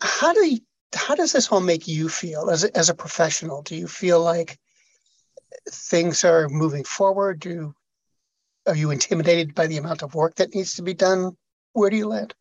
How 0.00 0.32
do 0.32 0.46
you, 0.46 0.58
how 0.94 1.14
does 1.14 1.32
this 1.32 1.48
all 1.48 1.60
make 1.60 1.86
you 1.86 2.08
feel 2.08 2.50
as 2.50 2.64
a, 2.64 2.76
as 2.76 2.88
a 2.88 2.94
professional? 2.94 3.62
Do 3.62 3.76
you 3.76 3.86
feel 3.86 4.20
like 4.20 4.58
things 5.70 6.24
are 6.24 6.48
moving 6.48 6.84
forward? 6.84 7.40
Do 7.40 7.74
are 8.66 8.76
you 8.76 8.90
intimidated 8.90 9.54
by 9.54 9.66
the 9.66 9.78
amount 9.78 10.02
of 10.02 10.14
work 10.14 10.34
that 10.36 10.54
needs 10.54 10.74
to 10.74 10.82
be 10.82 10.94
done? 10.94 11.36
Where 11.72 11.88
do 11.88 11.96
you 11.96 12.08
land? 12.08 12.34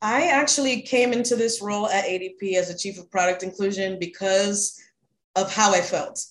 I 0.00 0.28
actually 0.28 0.82
came 0.82 1.12
into 1.12 1.34
this 1.34 1.60
role 1.60 1.88
at 1.88 2.04
ADP 2.04 2.54
as 2.54 2.70
a 2.70 2.78
chief 2.78 2.98
of 2.98 3.10
product 3.10 3.42
inclusion 3.42 3.98
because 3.98 4.80
of 5.34 5.52
how 5.52 5.74
I 5.74 5.80
felt 5.80 6.24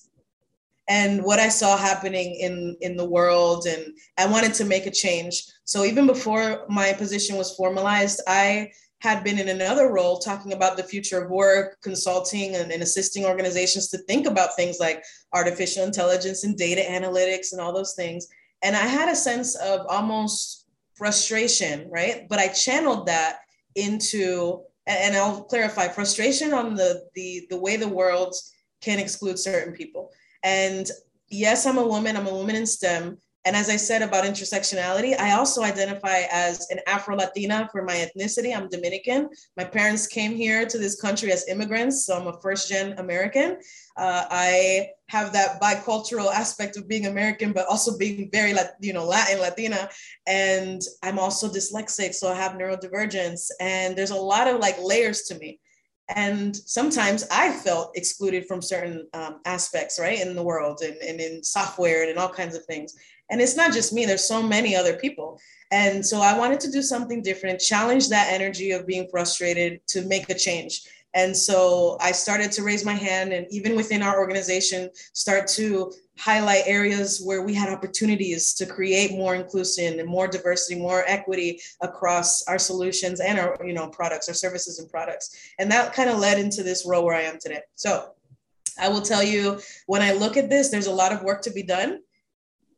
and 0.87 1.23
what 1.23 1.39
I 1.39 1.49
saw 1.49 1.77
happening 1.77 2.35
in 2.35 2.77
in 2.81 2.95
the 2.95 3.05
world 3.05 3.65
and 3.67 3.93
I 4.17 4.25
wanted 4.25 4.53
to 4.55 4.65
make 4.65 4.85
a 4.85 4.91
change. 4.91 5.43
So 5.65 5.83
even 5.83 6.07
before 6.07 6.65
my 6.69 6.93
position 6.93 7.35
was 7.35 7.55
formalized, 7.55 8.21
I 8.27 8.71
had 8.99 9.23
been 9.23 9.37
in 9.37 9.49
another 9.49 9.91
role 9.91 10.17
talking 10.17 10.53
about 10.53 10.75
the 10.75 10.83
future 10.83 11.21
of 11.21 11.29
work, 11.29 11.79
consulting 11.81 12.55
and, 12.55 12.71
and 12.71 12.81
assisting 12.81 13.25
organizations 13.25 13.89
to 13.89 13.97
think 13.99 14.25
about 14.25 14.55
things 14.55 14.79
like 14.79 15.03
artificial 15.33 15.83
intelligence 15.83 16.43
and 16.43 16.57
data 16.57 16.81
analytics 16.81 17.51
and 17.51 17.61
all 17.61 17.73
those 17.73 17.93
things. 17.93 18.27
And 18.63 18.75
I 18.75 18.87
had 18.87 19.07
a 19.07 19.15
sense 19.15 19.55
of 19.55 19.85
almost 19.87 20.65
frustration, 20.95 21.87
right? 21.91 22.27
But 22.27 22.39
I 22.39 22.47
channeled 22.47 23.05
that 23.05 23.39
into 23.75 24.63
and 24.87 25.15
I'll 25.17 25.43
clarify 25.43 25.89
frustration 25.89 26.53
on 26.53 26.75
the 26.75 27.03
the 27.13 27.45
the 27.49 27.59
way 27.59 27.75
the 27.75 27.87
world 27.87 28.33
can 28.81 28.99
exclude 28.99 29.37
certain 29.37 29.73
people. 29.73 30.11
And 30.43 30.89
yes, 31.29 31.65
I'm 31.65 31.77
a 31.77 31.87
woman, 31.87 32.17
I'm 32.17 32.27
a 32.27 32.33
woman 32.33 32.55
in 32.55 32.65
STEM. 32.65 33.17
And 33.47 33.55
as 33.55 33.69
I 33.69 33.77
said 33.77 34.01
about 34.01 34.25
intersectionality, 34.25 35.17
I 35.17 35.31
also 35.31 35.63
identify 35.63 36.23
as 36.29 36.69
an 36.69 36.81
Afro 36.85 37.15
Latina 37.15 37.69
for 37.71 37.81
my 37.81 37.93
ethnicity. 37.95 38.53
I'm 38.53 38.67
Dominican. 38.67 39.29
My 39.55 39.63
parents 39.63 40.05
came 40.05 40.35
here 40.35 40.65
to 40.65 40.77
this 40.77 40.99
country 40.99 41.31
as 41.31 41.47
immigrants, 41.47 42.05
so 42.05 42.17
I'm 42.17 42.27
a 42.27 42.41
first 42.41 42.67
gen 42.67 42.99
American. 42.99 43.55
Uh, 43.95 44.25
I 44.29 44.89
have 45.07 45.31
that 45.31 45.61
bicultural 45.61 46.29
aspect 46.29 46.75
of 46.75 46.89
being 46.89 47.05
American, 47.05 47.53
but 47.53 47.67
also 47.67 47.97
being 47.97 48.29
very, 48.33 48.53
you 48.81 48.91
know, 48.91 49.05
Latin, 49.05 49.39
Latina. 49.39 49.89
And 50.27 50.81
I'm 51.01 51.17
also 51.17 51.47
dyslexic, 51.47 52.15
so 52.15 52.29
I 52.29 52.35
have 52.35 52.51
neurodivergence. 52.51 53.49
And 53.61 53.97
there's 53.97 54.11
a 54.11 54.15
lot 54.15 54.47
of 54.49 54.59
like 54.59 54.75
layers 54.81 55.21
to 55.27 55.37
me 55.37 55.61
and 56.09 56.55
sometimes 56.55 57.25
i 57.31 57.51
felt 57.51 57.95
excluded 57.97 58.45
from 58.45 58.61
certain 58.61 59.07
um, 59.13 59.39
aspects 59.45 59.99
right 59.99 60.21
in 60.21 60.35
the 60.35 60.43
world 60.43 60.81
and, 60.81 60.95
and 60.97 61.19
in 61.19 61.43
software 61.43 62.09
and 62.09 62.17
all 62.17 62.29
kinds 62.29 62.55
of 62.55 62.65
things. 62.65 62.95
And 63.29 63.41
it's 63.41 63.57
not 63.57 63.73
just 63.73 63.91
me 63.91 64.05
there's 64.05 64.23
so 64.23 64.41
many 64.41 64.73
other 64.73 64.95
people. 64.95 65.39
And 65.71 66.05
so 66.05 66.21
i 66.21 66.37
wanted 66.37 66.61
to 66.61 66.71
do 66.71 66.81
something 66.81 67.21
different 67.21 67.59
challenge 67.59 68.09
that 68.09 68.31
energy 68.31 68.71
of 68.71 68.87
being 68.87 69.07
frustrated 69.11 69.85
to 69.87 70.05
make 70.07 70.29
a 70.29 70.35
change 70.35 70.83
and 71.13 71.35
so 71.35 71.97
I 71.99 72.11
started 72.11 72.51
to 72.53 72.63
raise 72.63 72.85
my 72.85 72.93
hand 72.93 73.33
and 73.33 73.47
even 73.49 73.75
within 73.75 74.03
our 74.03 74.19
organization, 74.19 74.89
start 75.13 75.47
to 75.49 75.91
highlight 76.19 76.63
areas 76.65 77.21
where 77.23 77.43
we 77.43 77.53
had 77.53 77.69
opportunities 77.69 78.53
to 78.55 78.65
create 78.65 79.11
more 79.11 79.35
inclusion 79.35 79.99
and 79.99 80.09
more 80.09 80.27
diversity, 80.27 80.79
more 80.79 81.03
equity 81.07 81.59
across 81.81 82.43
our 82.47 82.59
solutions 82.59 83.19
and 83.19 83.39
our 83.39 83.57
you 83.65 83.73
know 83.73 83.87
products, 83.87 84.27
our 84.27 84.35
services 84.35 84.79
and 84.79 84.89
products. 84.89 85.53
And 85.59 85.71
that 85.71 85.93
kind 85.93 86.09
of 86.09 86.19
led 86.19 86.39
into 86.39 86.63
this 86.63 86.85
role 86.85 87.05
where 87.05 87.15
I 87.15 87.21
am 87.21 87.39
today. 87.39 87.61
So 87.75 88.13
I 88.79 88.89
will 88.89 89.01
tell 89.01 89.23
you, 89.23 89.59
when 89.87 90.01
I 90.01 90.13
look 90.13 90.37
at 90.37 90.49
this, 90.49 90.69
there's 90.69 90.87
a 90.87 90.91
lot 90.91 91.11
of 91.11 91.23
work 91.23 91.41
to 91.43 91.51
be 91.51 91.63
done 91.63 92.01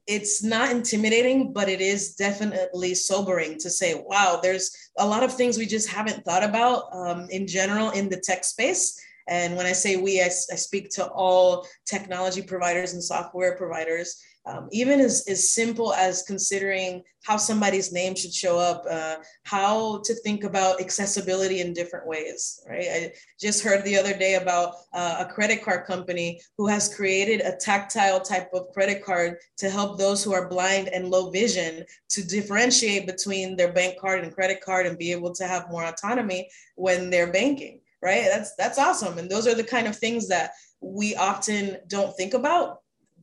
it's 0.10 0.42
not 0.42 0.72
intimidating, 0.72 1.54
but 1.54 1.70
it 1.70 1.82
is 1.82 2.16
definitely 2.16 2.96
sobering 2.96 3.60
to 3.60 3.70
say, 3.70 3.94
wow, 3.94 4.40
there's 4.42 4.76
a 4.98 5.06
lot 5.06 5.22
of 5.22 5.32
things 5.32 5.56
we 5.56 5.68
just 5.68 5.88
haven't 5.88 6.26
thought 6.26 6.44
about 6.44 6.86
um, 6.92 7.28
in 7.30 7.46
general 7.46 7.92
in 7.92 8.10
the 8.10 8.20
tech 8.20 8.44
space. 8.44 9.00
And 9.28 9.56
when 9.56 9.68
I 9.68 9.72
say 9.72 9.98
we, 9.98 10.20
I, 10.20 10.26
I 10.26 10.56
speak 10.56 10.90
to 10.94 11.06
all 11.10 11.68
technology 11.86 12.42
providers 12.42 12.94
and 12.94 13.04
software 13.04 13.56
providers 13.56 14.20
um, 14.46 14.68
even 14.72 15.00
as, 15.00 15.26
as 15.28 15.54
simple 15.54 15.94
as 15.94 16.24
considering 16.24 17.04
how 17.24 17.38
somebody's 17.38 17.92
name 17.92 18.16
should 18.16 18.34
show 18.34 18.58
up, 18.58 18.86
uh, 18.90 19.18
how 19.44 20.02
to 20.06 20.14
think 20.16 20.44
about 20.44 20.80
accessibility 20.80 21.60
in 21.60 21.74
different 21.74 22.08
ways, 22.08 22.64
right? 22.68 22.88
I 22.90 23.14
just 23.40 23.64
heard 23.64 23.84
the 23.84 23.98
other 23.98 24.18
day 24.18 24.36
about 24.36 24.76
uh, 24.94 25.26
a 25.28 25.32
credit 25.32 25.64
card 25.64 25.86
company 25.86 26.40
who 26.58 26.68
has 26.68 26.94
created 26.94 27.42
a 27.42 27.58
tactile 27.58 28.22
type 28.22 28.50
of 28.54 28.72
credit 28.74 29.04
card 29.04 29.38
to 29.58 29.70
help 29.70 29.98
those 29.98 30.24
who 30.24 30.34
are 30.34 30.48
blind 30.48 30.88
and 30.88 31.10
low 31.10 31.30
vision 31.30 31.84
to 32.10 32.26
differentiate 32.26 33.06
between 33.06 33.58
their 33.58 33.74
bank 33.74 34.00
card 34.00 34.24
and 34.24 34.34
credit 34.34 34.62
card 34.62 34.86
and 34.86 34.98
be 34.98 35.12
able 35.12 35.34
to 35.36 35.46
have 35.46 35.70
more 35.70 35.86
autonomy 35.86 36.50
when 36.76 37.10
they're 37.10 37.32
banking, 37.32 37.82
right? 38.02 38.26
That's 38.32 38.56
that's 38.56 38.80
awesome. 38.80 39.18
And 39.18 39.30
those 39.30 39.46
are 39.46 39.56
the 39.56 39.64
kind 39.64 39.88
of 39.88 39.98
things 39.98 40.30
that 40.30 40.52
we 40.80 41.16
often 41.16 41.78
don't 41.88 42.16
think 42.16 42.34
about 42.34 42.80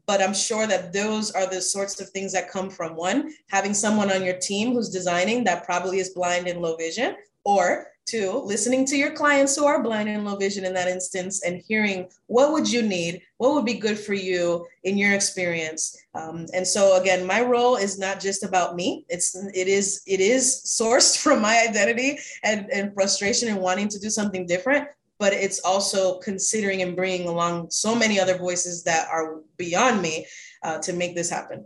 but 0.07 0.23
I'm 0.23 0.35
sure 0.35 0.67
that 0.67 0.93
those 0.93 1.31
are 1.33 1.49
the 1.49 1.61
sorts 1.61 2.01
of 2.01 2.11
things 2.11 2.33
that 2.33 2.51
come 2.51 2.71
from 2.71 2.95
one, 2.95 3.33
having 3.49 3.75
someone 3.75 4.11
on 4.11 4.25
your 4.25 4.39
team 4.39 4.73
who's 4.73 4.89
designing 4.89 5.45
that 5.45 5.65
probably 5.65 5.99
is 5.99 6.11
blind 6.11 6.47
and 6.47 6.61
low 6.61 6.77
vision, 6.77 7.17
or 7.45 7.87
two, 8.07 8.43
listening 8.45 8.85
to 8.85 8.97
your 8.97 9.11
clients 9.13 9.57
who 9.57 9.67
are 9.67 9.83
blind 9.83 10.09
and 10.09 10.25
low 10.25 10.37
vision 10.37 10.65
in 10.65 10.73
that 10.75 10.89
instance 10.89 11.45
and 11.45 11.63
hearing 11.67 12.09
what 12.27 12.53
would 12.53 12.71
you 12.71 12.83
need, 12.83 13.21
what 13.39 13.55
would 13.55 13.65
be 13.65 13.75
good 13.75 13.99
for 13.99 14.15
you 14.15 14.67
in 14.85 14.97
your 14.97 15.13
experience. 15.13 15.97
Um, 16.15 16.47
and 16.55 16.67
so 16.67 17.01
again, 17.01 17.27
my 17.27 17.43
role 17.43 17.77
is 17.77 17.99
not 17.99 18.21
just 18.21 18.45
about 18.45 18.77
me. 18.77 19.05
It's 19.09 19.35
it 19.55 19.69
is 19.69 20.03
it 20.07 20.21
is 20.21 20.63
sourced 20.65 21.19
from 21.23 21.43
my 21.43 21.65
identity 21.69 22.19
and, 22.45 22.71
and 22.73 22.95
frustration 22.95 23.49
and 23.49 23.61
wanting 23.61 23.89
to 23.89 23.99
do 23.99 24.11
something 24.11 24.47
different 24.47 24.89
but 25.19 25.33
it's 25.33 25.61
also 25.61 26.19
considering 26.19 26.83
and 26.83 26.97
bringing 26.97 27.29
along 27.29 27.71
so 27.71 27.95
many 27.95 28.21
other 28.21 28.37
voices 28.37 28.85
that 28.85 29.09
are 29.09 29.41
beyond 29.57 30.03
me 30.03 30.27
uh, 30.63 30.79
to 30.79 30.93
make 30.93 31.15
this 31.15 31.31
happen. 31.31 31.65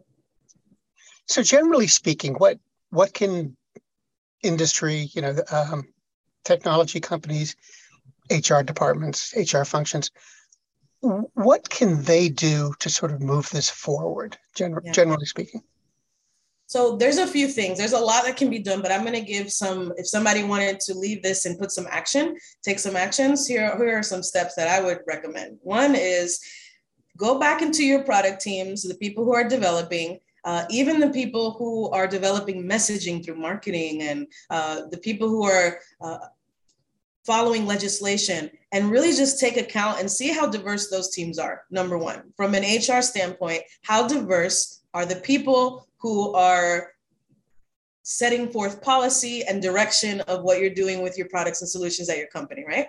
So, 1.27 1.43
generally 1.43 1.87
speaking, 1.87 2.35
what 2.35 2.59
what 2.91 3.15
can 3.15 3.57
industry, 4.43 5.11
you 5.13 5.23
know, 5.23 5.37
um, 5.51 5.93
technology 6.45 7.01
companies, 7.01 7.57
HR 8.31 8.63
departments, 8.63 9.35
HR 9.37 9.65
functions, 9.65 10.11
what 11.01 11.69
can 11.69 12.03
they 12.03 12.29
do 12.29 12.75
to 12.81 12.91
sort 12.91 13.13
of 13.13 13.21
move 13.21 13.49
this 13.51 13.71
forward? 13.71 14.37
Yeah. 14.59 14.93
Generally 14.93 15.27
speaking. 15.27 15.63
So 16.71 16.95
there's 16.95 17.19
a 17.19 17.27
few 17.27 17.49
things. 17.49 17.79
There's 17.79 17.95
a 17.95 17.99
lot 17.99 18.23
that 18.23 18.37
can 18.37 18.49
be 18.49 18.61
done, 18.61 18.81
but 18.81 18.93
I'm 18.93 19.03
going 19.03 19.19
to 19.19 19.33
give 19.33 19.51
some. 19.51 19.93
If 19.97 20.07
somebody 20.07 20.45
wanted 20.45 20.79
to 20.87 20.95
leave 20.95 21.21
this 21.21 21.45
and 21.45 21.59
put 21.59 21.73
some 21.73 21.89
action, 21.91 22.37
take 22.63 22.79
some 22.79 22.95
actions. 22.95 23.45
Here, 23.45 23.77
here 23.77 23.99
are 23.99 24.05
some 24.05 24.23
steps 24.23 24.55
that 24.55 24.69
I 24.69 24.81
would 24.81 25.01
recommend. 25.05 25.59
One 25.63 25.97
is 25.97 26.39
go 27.17 27.41
back 27.41 27.61
into 27.61 27.85
your 27.85 28.05
product 28.05 28.41
teams, 28.41 28.85
the 28.85 28.95
people 28.95 29.25
who 29.25 29.35
are 29.35 29.49
developing, 29.49 30.21
uh, 30.45 30.65
even 30.71 31.01
the 31.01 31.11
people 31.11 31.57
who 31.59 31.91
are 31.91 32.07
developing 32.07 32.63
messaging 32.63 33.25
through 33.25 33.35
marketing, 33.35 34.03
and 34.03 34.29
uh, 34.49 34.83
the 34.93 34.99
people 34.99 35.29
who 35.29 35.43
are 35.43 35.81
uh, 36.01 36.19
following 37.25 37.67
legislation, 37.67 38.51
and 38.73 38.91
really 38.91 39.13
just 39.13 39.39
take 39.39 39.57
account 39.57 40.01
and 40.01 40.11
see 40.11 40.29
how 40.29 40.47
diverse 40.47 40.89
those 40.89 41.11
teams 41.11 41.39
are. 41.39 41.63
Number 41.71 41.99
one, 41.99 42.33
from 42.37 42.55
an 42.55 42.63
HR 42.63 43.03
standpoint, 43.03 43.63
how 43.83 44.07
diverse 44.07 44.83
are 44.95 45.07
the 45.07 45.17
people 45.17 45.87
who 45.99 46.33
are 46.35 46.93
setting 48.03 48.49
forth 48.49 48.83
policy 48.83 49.45
and 49.45 49.63
direction 49.63 50.21
of 50.23 50.43
what 50.43 50.59
you're 50.59 50.71
doing 50.71 51.03
with 51.03 51.17
your 51.17 51.29
products 51.29 51.61
and 51.61 51.69
solutions 51.69 52.09
at 52.09 52.19
your 52.19 52.27
company, 52.29 52.65
right? 52.67 52.87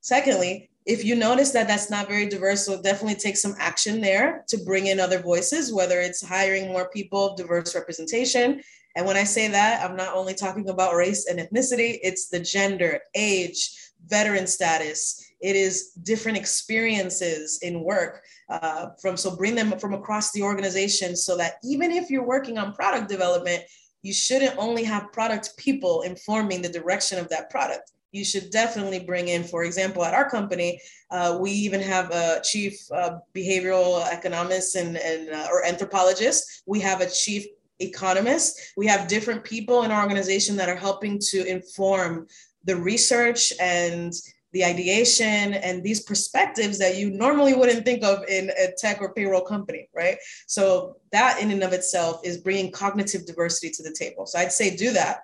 Secondly, 0.00 0.70
if 0.86 1.04
you 1.04 1.16
notice 1.16 1.50
that 1.52 1.66
that's 1.66 1.90
not 1.90 2.08
very 2.08 2.28
diverse, 2.28 2.66
so 2.66 2.80
definitely 2.80 3.16
take 3.16 3.36
some 3.36 3.54
action 3.58 4.00
there 4.00 4.44
to 4.48 4.58
bring 4.58 4.86
in 4.86 5.00
other 5.00 5.18
voices, 5.18 5.72
whether 5.72 6.00
it's 6.00 6.24
hiring 6.24 6.68
more 6.68 6.90
people, 6.90 7.30
of 7.30 7.36
diverse 7.36 7.74
representation. 7.74 8.62
And 8.96 9.06
when 9.06 9.16
I 9.16 9.24
say 9.24 9.48
that, 9.48 9.82
I'm 9.82 9.96
not 9.96 10.14
only 10.14 10.34
talking 10.34 10.68
about 10.68 10.94
race 10.94 11.26
and 11.26 11.40
ethnicity, 11.40 11.98
it's 12.02 12.28
the 12.28 12.40
gender, 12.40 13.00
age, 13.14 13.70
veteran 14.06 14.46
status, 14.46 15.24
it 15.44 15.56
is 15.56 15.90
different 16.02 16.38
experiences 16.38 17.58
in 17.62 17.84
work 17.84 18.22
uh, 18.48 18.86
from 19.00 19.16
so 19.16 19.36
bring 19.36 19.54
them 19.54 19.78
from 19.78 19.92
across 19.92 20.32
the 20.32 20.42
organization 20.42 21.14
so 21.14 21.36
that 21.36 21.54
even 21.62 21.90
if 21.90 22.10
you're 22.10 22.26
working 22.26 22.56
on 22.56 22.72
product 22.72 23.08
development 23.08 23.62
you 24.02 24.12
shouldn't 24.12 24.56
only 24.58 24.84
have 24.84 25.12
product 25.12 25.56
people 25.56 26.02
informing 26.02 26.60
the 26.60 26.68
direction 26.68 27.18
of 27.18 27.28
that 27.30 27.48
product. 27.48 27.92
You 28.12 28.24
should 28.24 28.50
definitely 28.50 29.00
bring 29.00 29.28
in 29.28 29.44
for 29.44 29.64
example 29.64 30.04
at 30.04 30.14
our 30.14 30.30
company 30.30 30.80
uh, 31.10 31.38
we 31.40 31.50
even 31.50 31.80
have 31.80 32.10
a 32.10 32.40
chief 32.42 32.78
uh, 32.92 33.18
behavioral 33.34 33.90
economist 34.16 34.76
and, 34.76 34.96
and 34.96 35.30
uh, 35.30 35.48
or 35.50 35.64
anthropologist. 35.64 36.62
We 36.66 36.80
have 36.80 37.00
a 37.00 37.10
chief 37.10 37.46
economist 37.80 38.72
we 38.76 38.86
have 38.86 39.08
different 39.08 39.42
people 39.42 39.82
in 39.82 39.90
our 39.90 40.02
organization 40.02 40.56
that 40.56 40.68
are 40.68 40.76
helping 40.76 41.18
to 41.18 41.44
inform 41.46 42.26
the 42.64 42.76
research 42.76 43.52
and 43.60 44.12
the 44.54 44.64
ideation 44.64 45.54
and 45.54 45.82
these 45.82 46.04
perspectives 46.04 46.78
that 46.78 46.96
you 46.96 47.10
normally 47.10 47.54
wouldn't 47.54 47.84
think 47.84 48.04
of 48.04 48.24
in 48.28 48.50
a 48.50 48.68
tech 48.78 49.00
or 49.00 49.12
payroll 49.12 49.40
company, 49.40 49.88
right? 49.92 50.16
So 50.46 50.96
that 51.10 51.40
in 51.42 51.50
and 51.50 51.62
of 51.64 51.72
itself 51.72 52.20
is 52.24 52.38
bringing 52.38 52.70
cognitive 52.70 53.26
diversity 53.26 53.70
to 53.70 53.82
the 53.82 53.92
table. 53.92 54.26
So 54.26 54.38
I'd 54.38 54.52
say 54.52 54.76
do 54.76 54.92
that. 54.92 55.22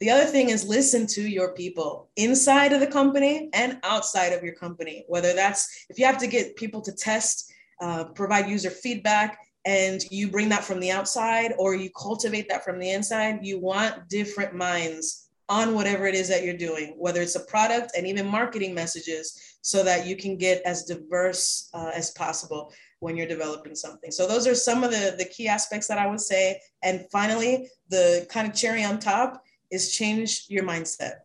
The 0.00 0.08
other 0.10 0.24
thing 0.24 0.48
is 0.48 0.66
listen 0.66 1.06
to 1.08 1.22
your 1.22 1.52
people 1.52 2.08
inside 2.16 2.72
of 2.72 2.80
the 2.80 2.86
company 2.86 3.50
and 3.52 3.78
outside 3.84 4.32
of 4.32 4.42
your 4.42 4.54
company, 4.54 5.04
whether 5.06 5.34
that's 5.34 5.86
if 5.90 5.98
you 5.98 6.06
have 6.06 6.18
to 6.18 6.26
get 6.26 6.56
people 6.56 6.80
to 6.80 6.92
test, 6.92 7.52
uh, 7.80 8.04
provide 8.04 8.48
user 8.48 8.70
feedback, 8.70 9.38
and 9.64 10.02
you 10.10 10.28
bring 10.28 10.48
that 10.48 10.64
from 10.64 10.80
the 10.80 10.90
outside 10.90 11.52
or 11.58 11.74
you 11.74 11.90
cultivate 11.90 12.48
that 12.48 12.64
from 12.64 12.78
the 12.78 12.90
inside, 12.90 13.40
you 13.42 13.60
want 13.60 14.08
different 14.08 14.54
minds 14.54 15.28
on 15.48 15.74
whatever 15.74 16.06
it 16.06 16.14
is 16.14 16.28
that 16.28 16.42
you're 16.42 16.56
doing, 16.56 16.94
whether 16.96 17.20
it's 17.20 17.36
a 17.36 17.40
product 17.40 17.92
and 17.96 18.06
even 18.06 18.26
marketing 18.26 18.74
messages, 18.74 19.58
so 19.60 19.84
that 19.84 20.06
you 20.06 20.16
can 20.16 20.36
get 20.36 20.62
as 20.62 20.84
diverse 20.84 21.68
uh, 21.74 21.90
as 21.94 22.10
possible 22.12 22.72
when 23.00 23.16
you're 23.16 23.26
developing 23.26 23.74
something. 23.74 24.10
So 24.10 24.26
those 24.26 24.46
are 24.46 24.54
some 24.54 24.82
of 24.82 24.90
the, 24.90 25.14
the 25.18 25.24
key 25.24 25.48
aspects 25.48 25.88
that 25.88 25.98
I 25.98 26.06
would 26.06 26.20
say. 26.20 26.60
And 26.82 27.06
finally, 27.12 27.68
the 27.88 28.26
kind 28.30 28.48
of 28.48 28.54
cherry 28.54 28.84
on 28.84 28.98
top 28.98 29.42
is 29.70 29.92
change 29.92 30.46
your 30.48 30.64
mindset. 30.64 31.16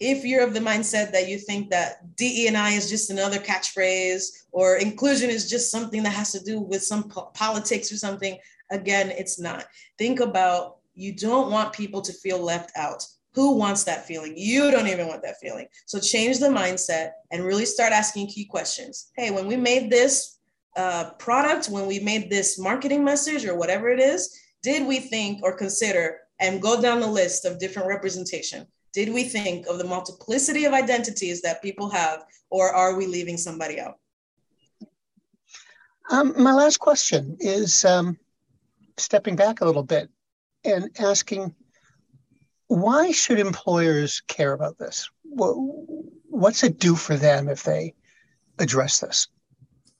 If 0.00 0.24
you're 0.24 0.44
of 0.44 0.54
the 0.54 0.60
mindset 0.60 1.12
that 1.12 1.28
you 1.28 1.38
think 1.38 1.70
that 1.70 2.16
DE 2.16 2.48
and 2.48 2.56
I 2.56 2.72
is 2.72 2.90
just 2.90 3.10
another 3.10 3.38
catchphrase 3.38 4.44
or 4.52 4.76
inclusion 4.76 5.30
is 5.30 5.48
just 5.48 5.70
something 5.70 6.02
that 6.02 6.12
has 6.12 6.32
to 6.32 6.40
do 6.42 6.60
with 6.60 6.82
some 6.82 7.08
po- 7.08 7.30
politics 7.34 7.90
or 7.90 7.96
something, 7.96 8.38
again, 8.70 9.10
it's 9.10 9.38
not. 9.38 9.66
Think 9.98 10.20
about 10.20 10.78
you 10.94 11.12
don't 11.12 11.50
want 11.50 11.72
people 11.72 12.00
to 12.02 12.12
feel 12.12 12.40
left 12.40 12.72
out. 12.76 13.06
Who 13.34 13.52
wants 13.56 13.84
that 13.84 14.06
feeling? 14.06 14.34
You 14.36 14.70
don't 14.70 14.88
even 14.88 15.08
want 15.08 15.22
that 15.22 15.38
feeling. 15.40 15.66
So 15.84 15.98
change 15.98 16.38
the 16.38 16.46
mindset 16.46 17.10
and 17.30 17.44
really 17.44 17.66
start 17.66 17.92
asking 17.92 18.28
key 18.28 18.46
questions. 18.46 19.10
Hey, 19.14 19.30
when 19.30 19.46
we 19.46 19.56
made 19.56 19.90
this 19.90 20.38
uh, 20.76 21.10
product, 21.18 21.66
when 21.66 21.86
we 21.86 22.00
made 22.00 22.30
this 22.30 22.58
marketing 22.58 23.04
message 23.04 23.44
or 23.44 23.56
whatever 23.56 23.90
it 23.90 24.00
is, 24.00 24.38
did 24.62 24.86
we 24.86 24.98
think 24.98 25.42
or 25.42 25.56
consider 25.56 26.18
and 26.40 26.62
go 26.62 26.80
down 26.80 27.00
the 27.00 27.06
list 27.06 27.44
of 27.44 27.58
different 27.58 27.88
representation? 27.88 28.66
Did 28.92 29.12
we 29.12 29.24
think 29.24 29.66
of 29.66 29.78
the 29.78 29.84
multiplicity 29.84 30.64
of 30.64 30.72
identities 30.72 31.42
that 31.42 31.62
people 31.62 31.90
have, 31.90 32.24
or 32.50 32.74
are 32.74 32.96
we 32.96 33.06
leaving 33.06 33.36
somebody 33.36 33.80
out? 33.80 33.98
Um, 36.10 36.34
my 36.40 36.52
last 36.52 36.78
question 36.78 37.36
is 37.40 37.84
um, 37.84 38.16
stepping 38.96 39.36
back 39.36 39.60
a 39.60 39.64
little 39.64 39.82
bit 39.82 40.08
and 40.64 40.90
asking 40.98 41.54
why 42.68 43.12
should 43.12 43.38
employers 43.38 44.22
care 44.26 44.52
about 44.52 44.78
this? 44.78 45.08
What's 45.22 46.64
it 46.64 46.78
do 46.78 46.96
for 46.96 47.16
them 47.16 47.48
if 47.48 47.62
they 47.62 47.94
address 48.58 49.00
this? 49.00 49.28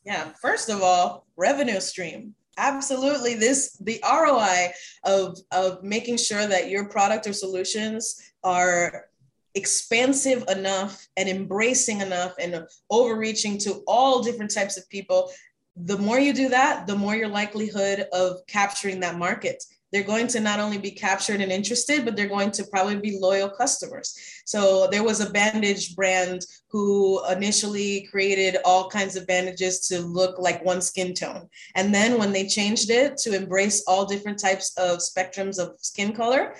Yeah, 0.04 0.30
first 0.40 0.68
of 0.68 0.82
all, 0.82 1.26
revenue 1.36 1.80
stream. 1.80 2.34
Absolutely, 2.58 3.34
this 3.34 3.76
the 3.78 4.00
ROI 4.02 4.72
of 5.04 5.38
of 5.52 5.82
making 5.82 6.16
sure 6.16 6.46
that 6.46 6.70
your 6.70 6.88
product 6.88 7.26
or 7.26 7.32
solutions 7.32 8.20
are 8.42 9.06
expansive 9.54 10.44
enough 10.48 11.06
and 11.16 11.28
embracing 11.28 12.00
enough 12.00 12.34
and 12.38 12.66
overreaching 12.90 13.58
to 13.58 13.82
all 13.86 14.22
different 14.22 14.52
types 14.52 14.76
of 14.76 14.88
people 14.90 15.30
the 15.76 15.96
more 15.96 16.18
you 16.18 16.32
do 16.32 16.48
that 16.50 16.86
the 16.86 16.94
more 16.94 17.16
your 17.16 17.28
likelihood 17.28 18.06
of 18.12 18.46
capturing 18.46 19.00
that 19.00 19.16
market 19.16 19.64
they're 19.92 20.02
going 20.02 20.26
to 20.28 20.40
not 20.40 20.60
only 20.60 20.78
be 20.78 20.90
captured 20.90 21.40
and 21.40 21.52
interested, 21.52 22.04
but 22.04 22.16
they're 22.16 22.26
going 22.26 22.50
to 22.52 22.64
probably 22.64 22.96
be 22.96 23.18
loyal 23.20 23.48
customers. 23.48 24.16
So 24.44 24.88
there 24.90 25.04
was 25.04 25.20
a 25.20 25.30
bandage 25.30 25.94
brand 25.94 26.44
who 26.68 27.24
initially 27.26 28.08
created 28.10 28.58
all 28.64 28.90
kinds 28.90 29.16
of 29.16 29.26
bandages 29.26 29.86
to 29.88 30.00
look 30.00 30.38
like 30.38 30.64
one 30.64 30.82
skin 30.82 31.14
tone. 31.14 31.48
And 31.74 31.94
then 31.94 32.18
when 32.18 32.32
they 32.32 32.46
changed 32.46 32.90
it 32.90 33.16
to 33.18 33.34
embrace 33.34 33.84
all 33.86 34.04
different 34.04 34.38
types 34.38 34.76
of 34.76 34.98
spectrums 34.98 35.58
of 35.58 35.76
skin 35.80 36.12
color, 36.12 36.54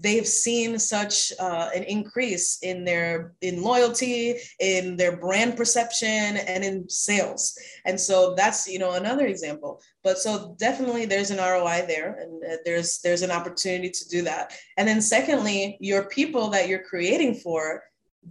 they've 0.00 0.26
seen 0.26 0.78
such 0.78 1.32
uh, 1.38 1.70
an 1.74 1.82
increase 1.84 2.58
in 2.62 2.84
their 2.84 3.34
in 3.40 3.62
loyalty 3.62 4.36
in 4.60 4.96
their 4.96 5.16
brand 5.16 5.56
perception 5.56 6.36
and 6.36 6.64
in 6.64 6.88
sales. 6.88 7.58
And 7.84 7.98
so 7.98 8.34
that's 8.34 8.68
you 8.68 8.78
know 8.78 8.92
another 8.92 9.26
example. 9.26 9.80
But 10.02 10.18
so 10.18 10.54
definitely 10.58 11.06
there's 11.06 11.30
an 11.30 11.38
roi 11.38 11.84
there 11.86 12.18
and 12.20 12.42
uh, 12.44 12.56
there's 12.64 13.00
there's 13.00 13.22
an 13.22 13.30
opportunity 13.30 13.90
to 13.90 14.08
do 14.08 14.22
that. 14.22 14.52
And 14.76 14.86
then 14.86 15.00
secondly 15.00 15.76
your 15.80 16.04
people 16.08 16.48
that 16.50 16.68
you're 16.68 16.82
creating 16.82 17.36
for 17.36 17.82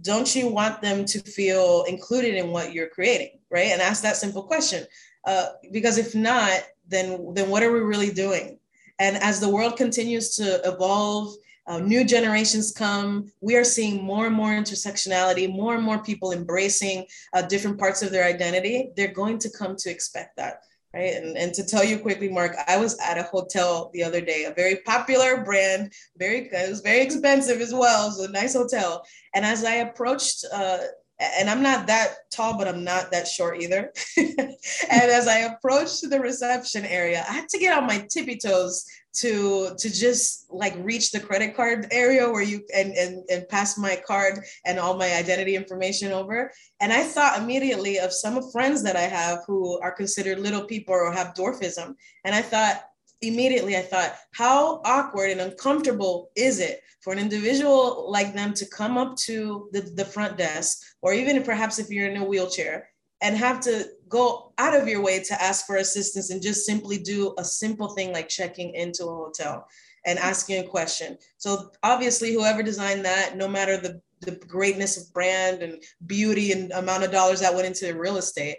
don't 0.02 0.36
you 0.36 0.48
want 0.48 0.82
them 0.82 1.06
to 1.06 1.20
feel 1.20 1.84
included 1.88 2.34
in 2.34 2.50
what 2.50 2.72
you're 2.72 2.88
creating 2.88 3.38
right? 3.50 3.68
And 3.68 3.80
ask 3.80 4.02
that 4.02 4.16
simple 4.16 4.42
question. 4.42 4.86
Uh, 5.24 5.46
because 5.72 5.98
if 5.98 6.14
not 6.14 6.62
then 6.88 7.34
then 7.34 7.50
what 7.50 7.62
are 7.62 7.72
we 7.72 7.80
really 7.80 8.12
doing? 8.12 8.58
And 8.98 9.16
as 9.16 9.40
the 9.40 9.48
world 9.48 9.76
continues 9.76 10.36
to 10.36 10.60
evolve 10.64 11.34
uh, 11.66 11.78
new 11.78 12.04
generations 12.04 12.72
come. 12.72 13.30
We 13.40 13.56
are 13.56 13.64
seeing 13.64 14.02
more 14.02 14.26
and 14.26 14.34
more 14.34 14.50
intersectionality, 14.50 15.52
more 15.52 15.74
and 15.74 15.84
more 15.84 16.02
people 16.02 16.32
embracing 16.32 17.06
uh, 17.34 17.42
different 17.42 17.78
parts 17.78 18.02
of 18.02 18.10
their 18.12 18.24
identity. 18.24 18.90
They're 18.96 19.08
going 19.12 19.38
to 19.40 19.50
come 19.50 19.76
to 19.76 19.90
expect 19.90 20.36
that. 20.36 20.60
Right. 20.94 21.14
And, 21.14 21.36
and 21.36 21.52
to 21.52 21.62
tell 21.62 21.84
you 21.84 21.98
quickly, 21.98 22.30
Mark, 22.30 22.56
I 22.66 22.78
was 22.78 22.96
at 23.00 23.18
a 23.18 23.24
hotel 23.24 23.90
the 23.92 24.02
other 24.02 24.22
day, 24.22 24.44
a 24.44 24.54
very 24.54 24.76
popular 24.76 25.44
brand, 25.44 25.92
very 26.16 26.48
it 26.50 26.70
was 26.70 26.80
very 26.80 27.02
expensive 27.02 27.60
as 27.60 27.74
well. 27.74 28.06
It 28.06 28.16
was 28.16 28.20
a 28.20 28.32
nice 28.32 28.54
hotel. 28.54 29.04
And 29.34 29.44
as 29.44 29.62
I 29.62 29.74
approached 29.74 30.46
uh, 30.50 30.78
and 31.18 31.48
I'm 31.48 31.62
not 31.62 31.86
that 31.86 32.30
tall, 32.30 32.58
but 32.58 32.68
I'm 32.68 32.84
not 32.84 33.10
that 33.10 33.26
short 33.26 33.60
either. 33.62 33.92
and 34.16 34.56
as 34.90 35.26
I 35.26 35.38
approached 35.40 36.08
the 36.08 36.20
reception 36.20 36.84
area, 36.84 37.24
I 37.28 37.32
had 37.32 37.48
to 37.50 37.58
get 37.58 37.76
on 37.76 37.86
my 37.86 38.06
tippy 38.10 38.36
toes 38.36 38.84
to 39.14 39.74
to 39.78 39.90
just 39.90 40.46
like 40.50 40.74
reach 40.78 41.10
the 41.10 41.20
credit 41.20 41.56
card 41.56 41.86
area 41.90 42.30
where 42.30 42.42
you 42.42 42.62
and, 42.74 42.92
and 42.92 43.24
and 43.30 43.48
pass 43.48 43.78
my 43.78 43.98
card 44.06 44.40
and 44.66 44.78
all 44.78 44.98
my 44.98 45.14
identity 45.14 45.56
information 45.56 46.12
over. 46.12 46.52
And 46.80 46.92
I 46.92 47.02
thought 47.02 47.40
immediately 47.40 47.98
of 47.98 48.12
some 48.12 48.50
friends 48.50 48.82
that 48.82 48.96
I 48.96 49.02
have 49.02 49.38
who 49.46 49.80
are 49.80 49.92
considered 49.92 50.38
little 50.38 50.64
people 50.64 50.94
or 50.94 51.10
have 51.12 51.34
dwarfism. 51.34 51.94
And 52.24 52.34
I 52.34 52.42
thought, 52.42 52.82
immediately 53.22 53.76
I 53.76 53.82
thought, 53.82 54.16
how 54.32 54.80
awkward 54.84 55.30
and 55.30 55.40
uncomfortable 55.40 56.30
is 56.36 56.60
it 56.60 56.80
for 57.00 57.12
an 57.12 57.18
individual 57.18 58.10
like 58.10 58.34
them 58.34 58.52
to 58.54 58.66
come 58.66 58.98
up 58.98 59.16
to 59.16 59.68
the, 59.72 59.80
the 59.80 60.04
front 60.04 60.36
desk, 60.36 60.82
or 61.02 61.12
even 61.12 61.42
perhaps 61.42 61.78
if 61.78 61.90
you're 61.90 62.08
in 62.08 62.20
a 62.20 62.24
wheelchair, 62.24 62.88
and 63.22 63.36
have 63.36 63.60
to 63.60 63.86
go 64.08 64.52
out 64.58 64.74
of 64.74 64.88
your 64.88 65.02
way 65.02 65.22
to 65.22 65.42
ask 65.42 65.66
for 65.66 65.76
assistance 65.76 66.30
and 66.30 66.42
just 66.42 66.66
simply 66.66 66.98
do 66.98 67.34
a 67.38 67.44
simple 67.44 67.88
thing 67.94 68.12
like 68.12 68.28
checking 68.28 68.74
into 68.74 69.04
a 69.04 69.14
hotel 69.14 69.66
and 70.04 70.18
asking 70.18 70.64
a 70.64 70.68
question. 70.68 71.16
So 71.38 71.70
obviously, 71.82 72.32
whoever 72.32 72.62
designed 72.62 73.04
that, 73.04 73.36
no 73.36 73.48
matter 73.48 73.76
the 73.76 74.00
the 74.20 74.32
greatness 74.32 74.96
of 74.96 75.12
brand 75.12 75.62
and 75.62 75.82
beauty 76.06 76.52
and 76.52 76.72
amount 76.72 77.04
of 77.04 77.10
dollars 77.10 77.40
that 77.40 77.54
went 77.54 77.66
into 77.66 77.98
real 77.98 78.16
estate, 78.16 78.56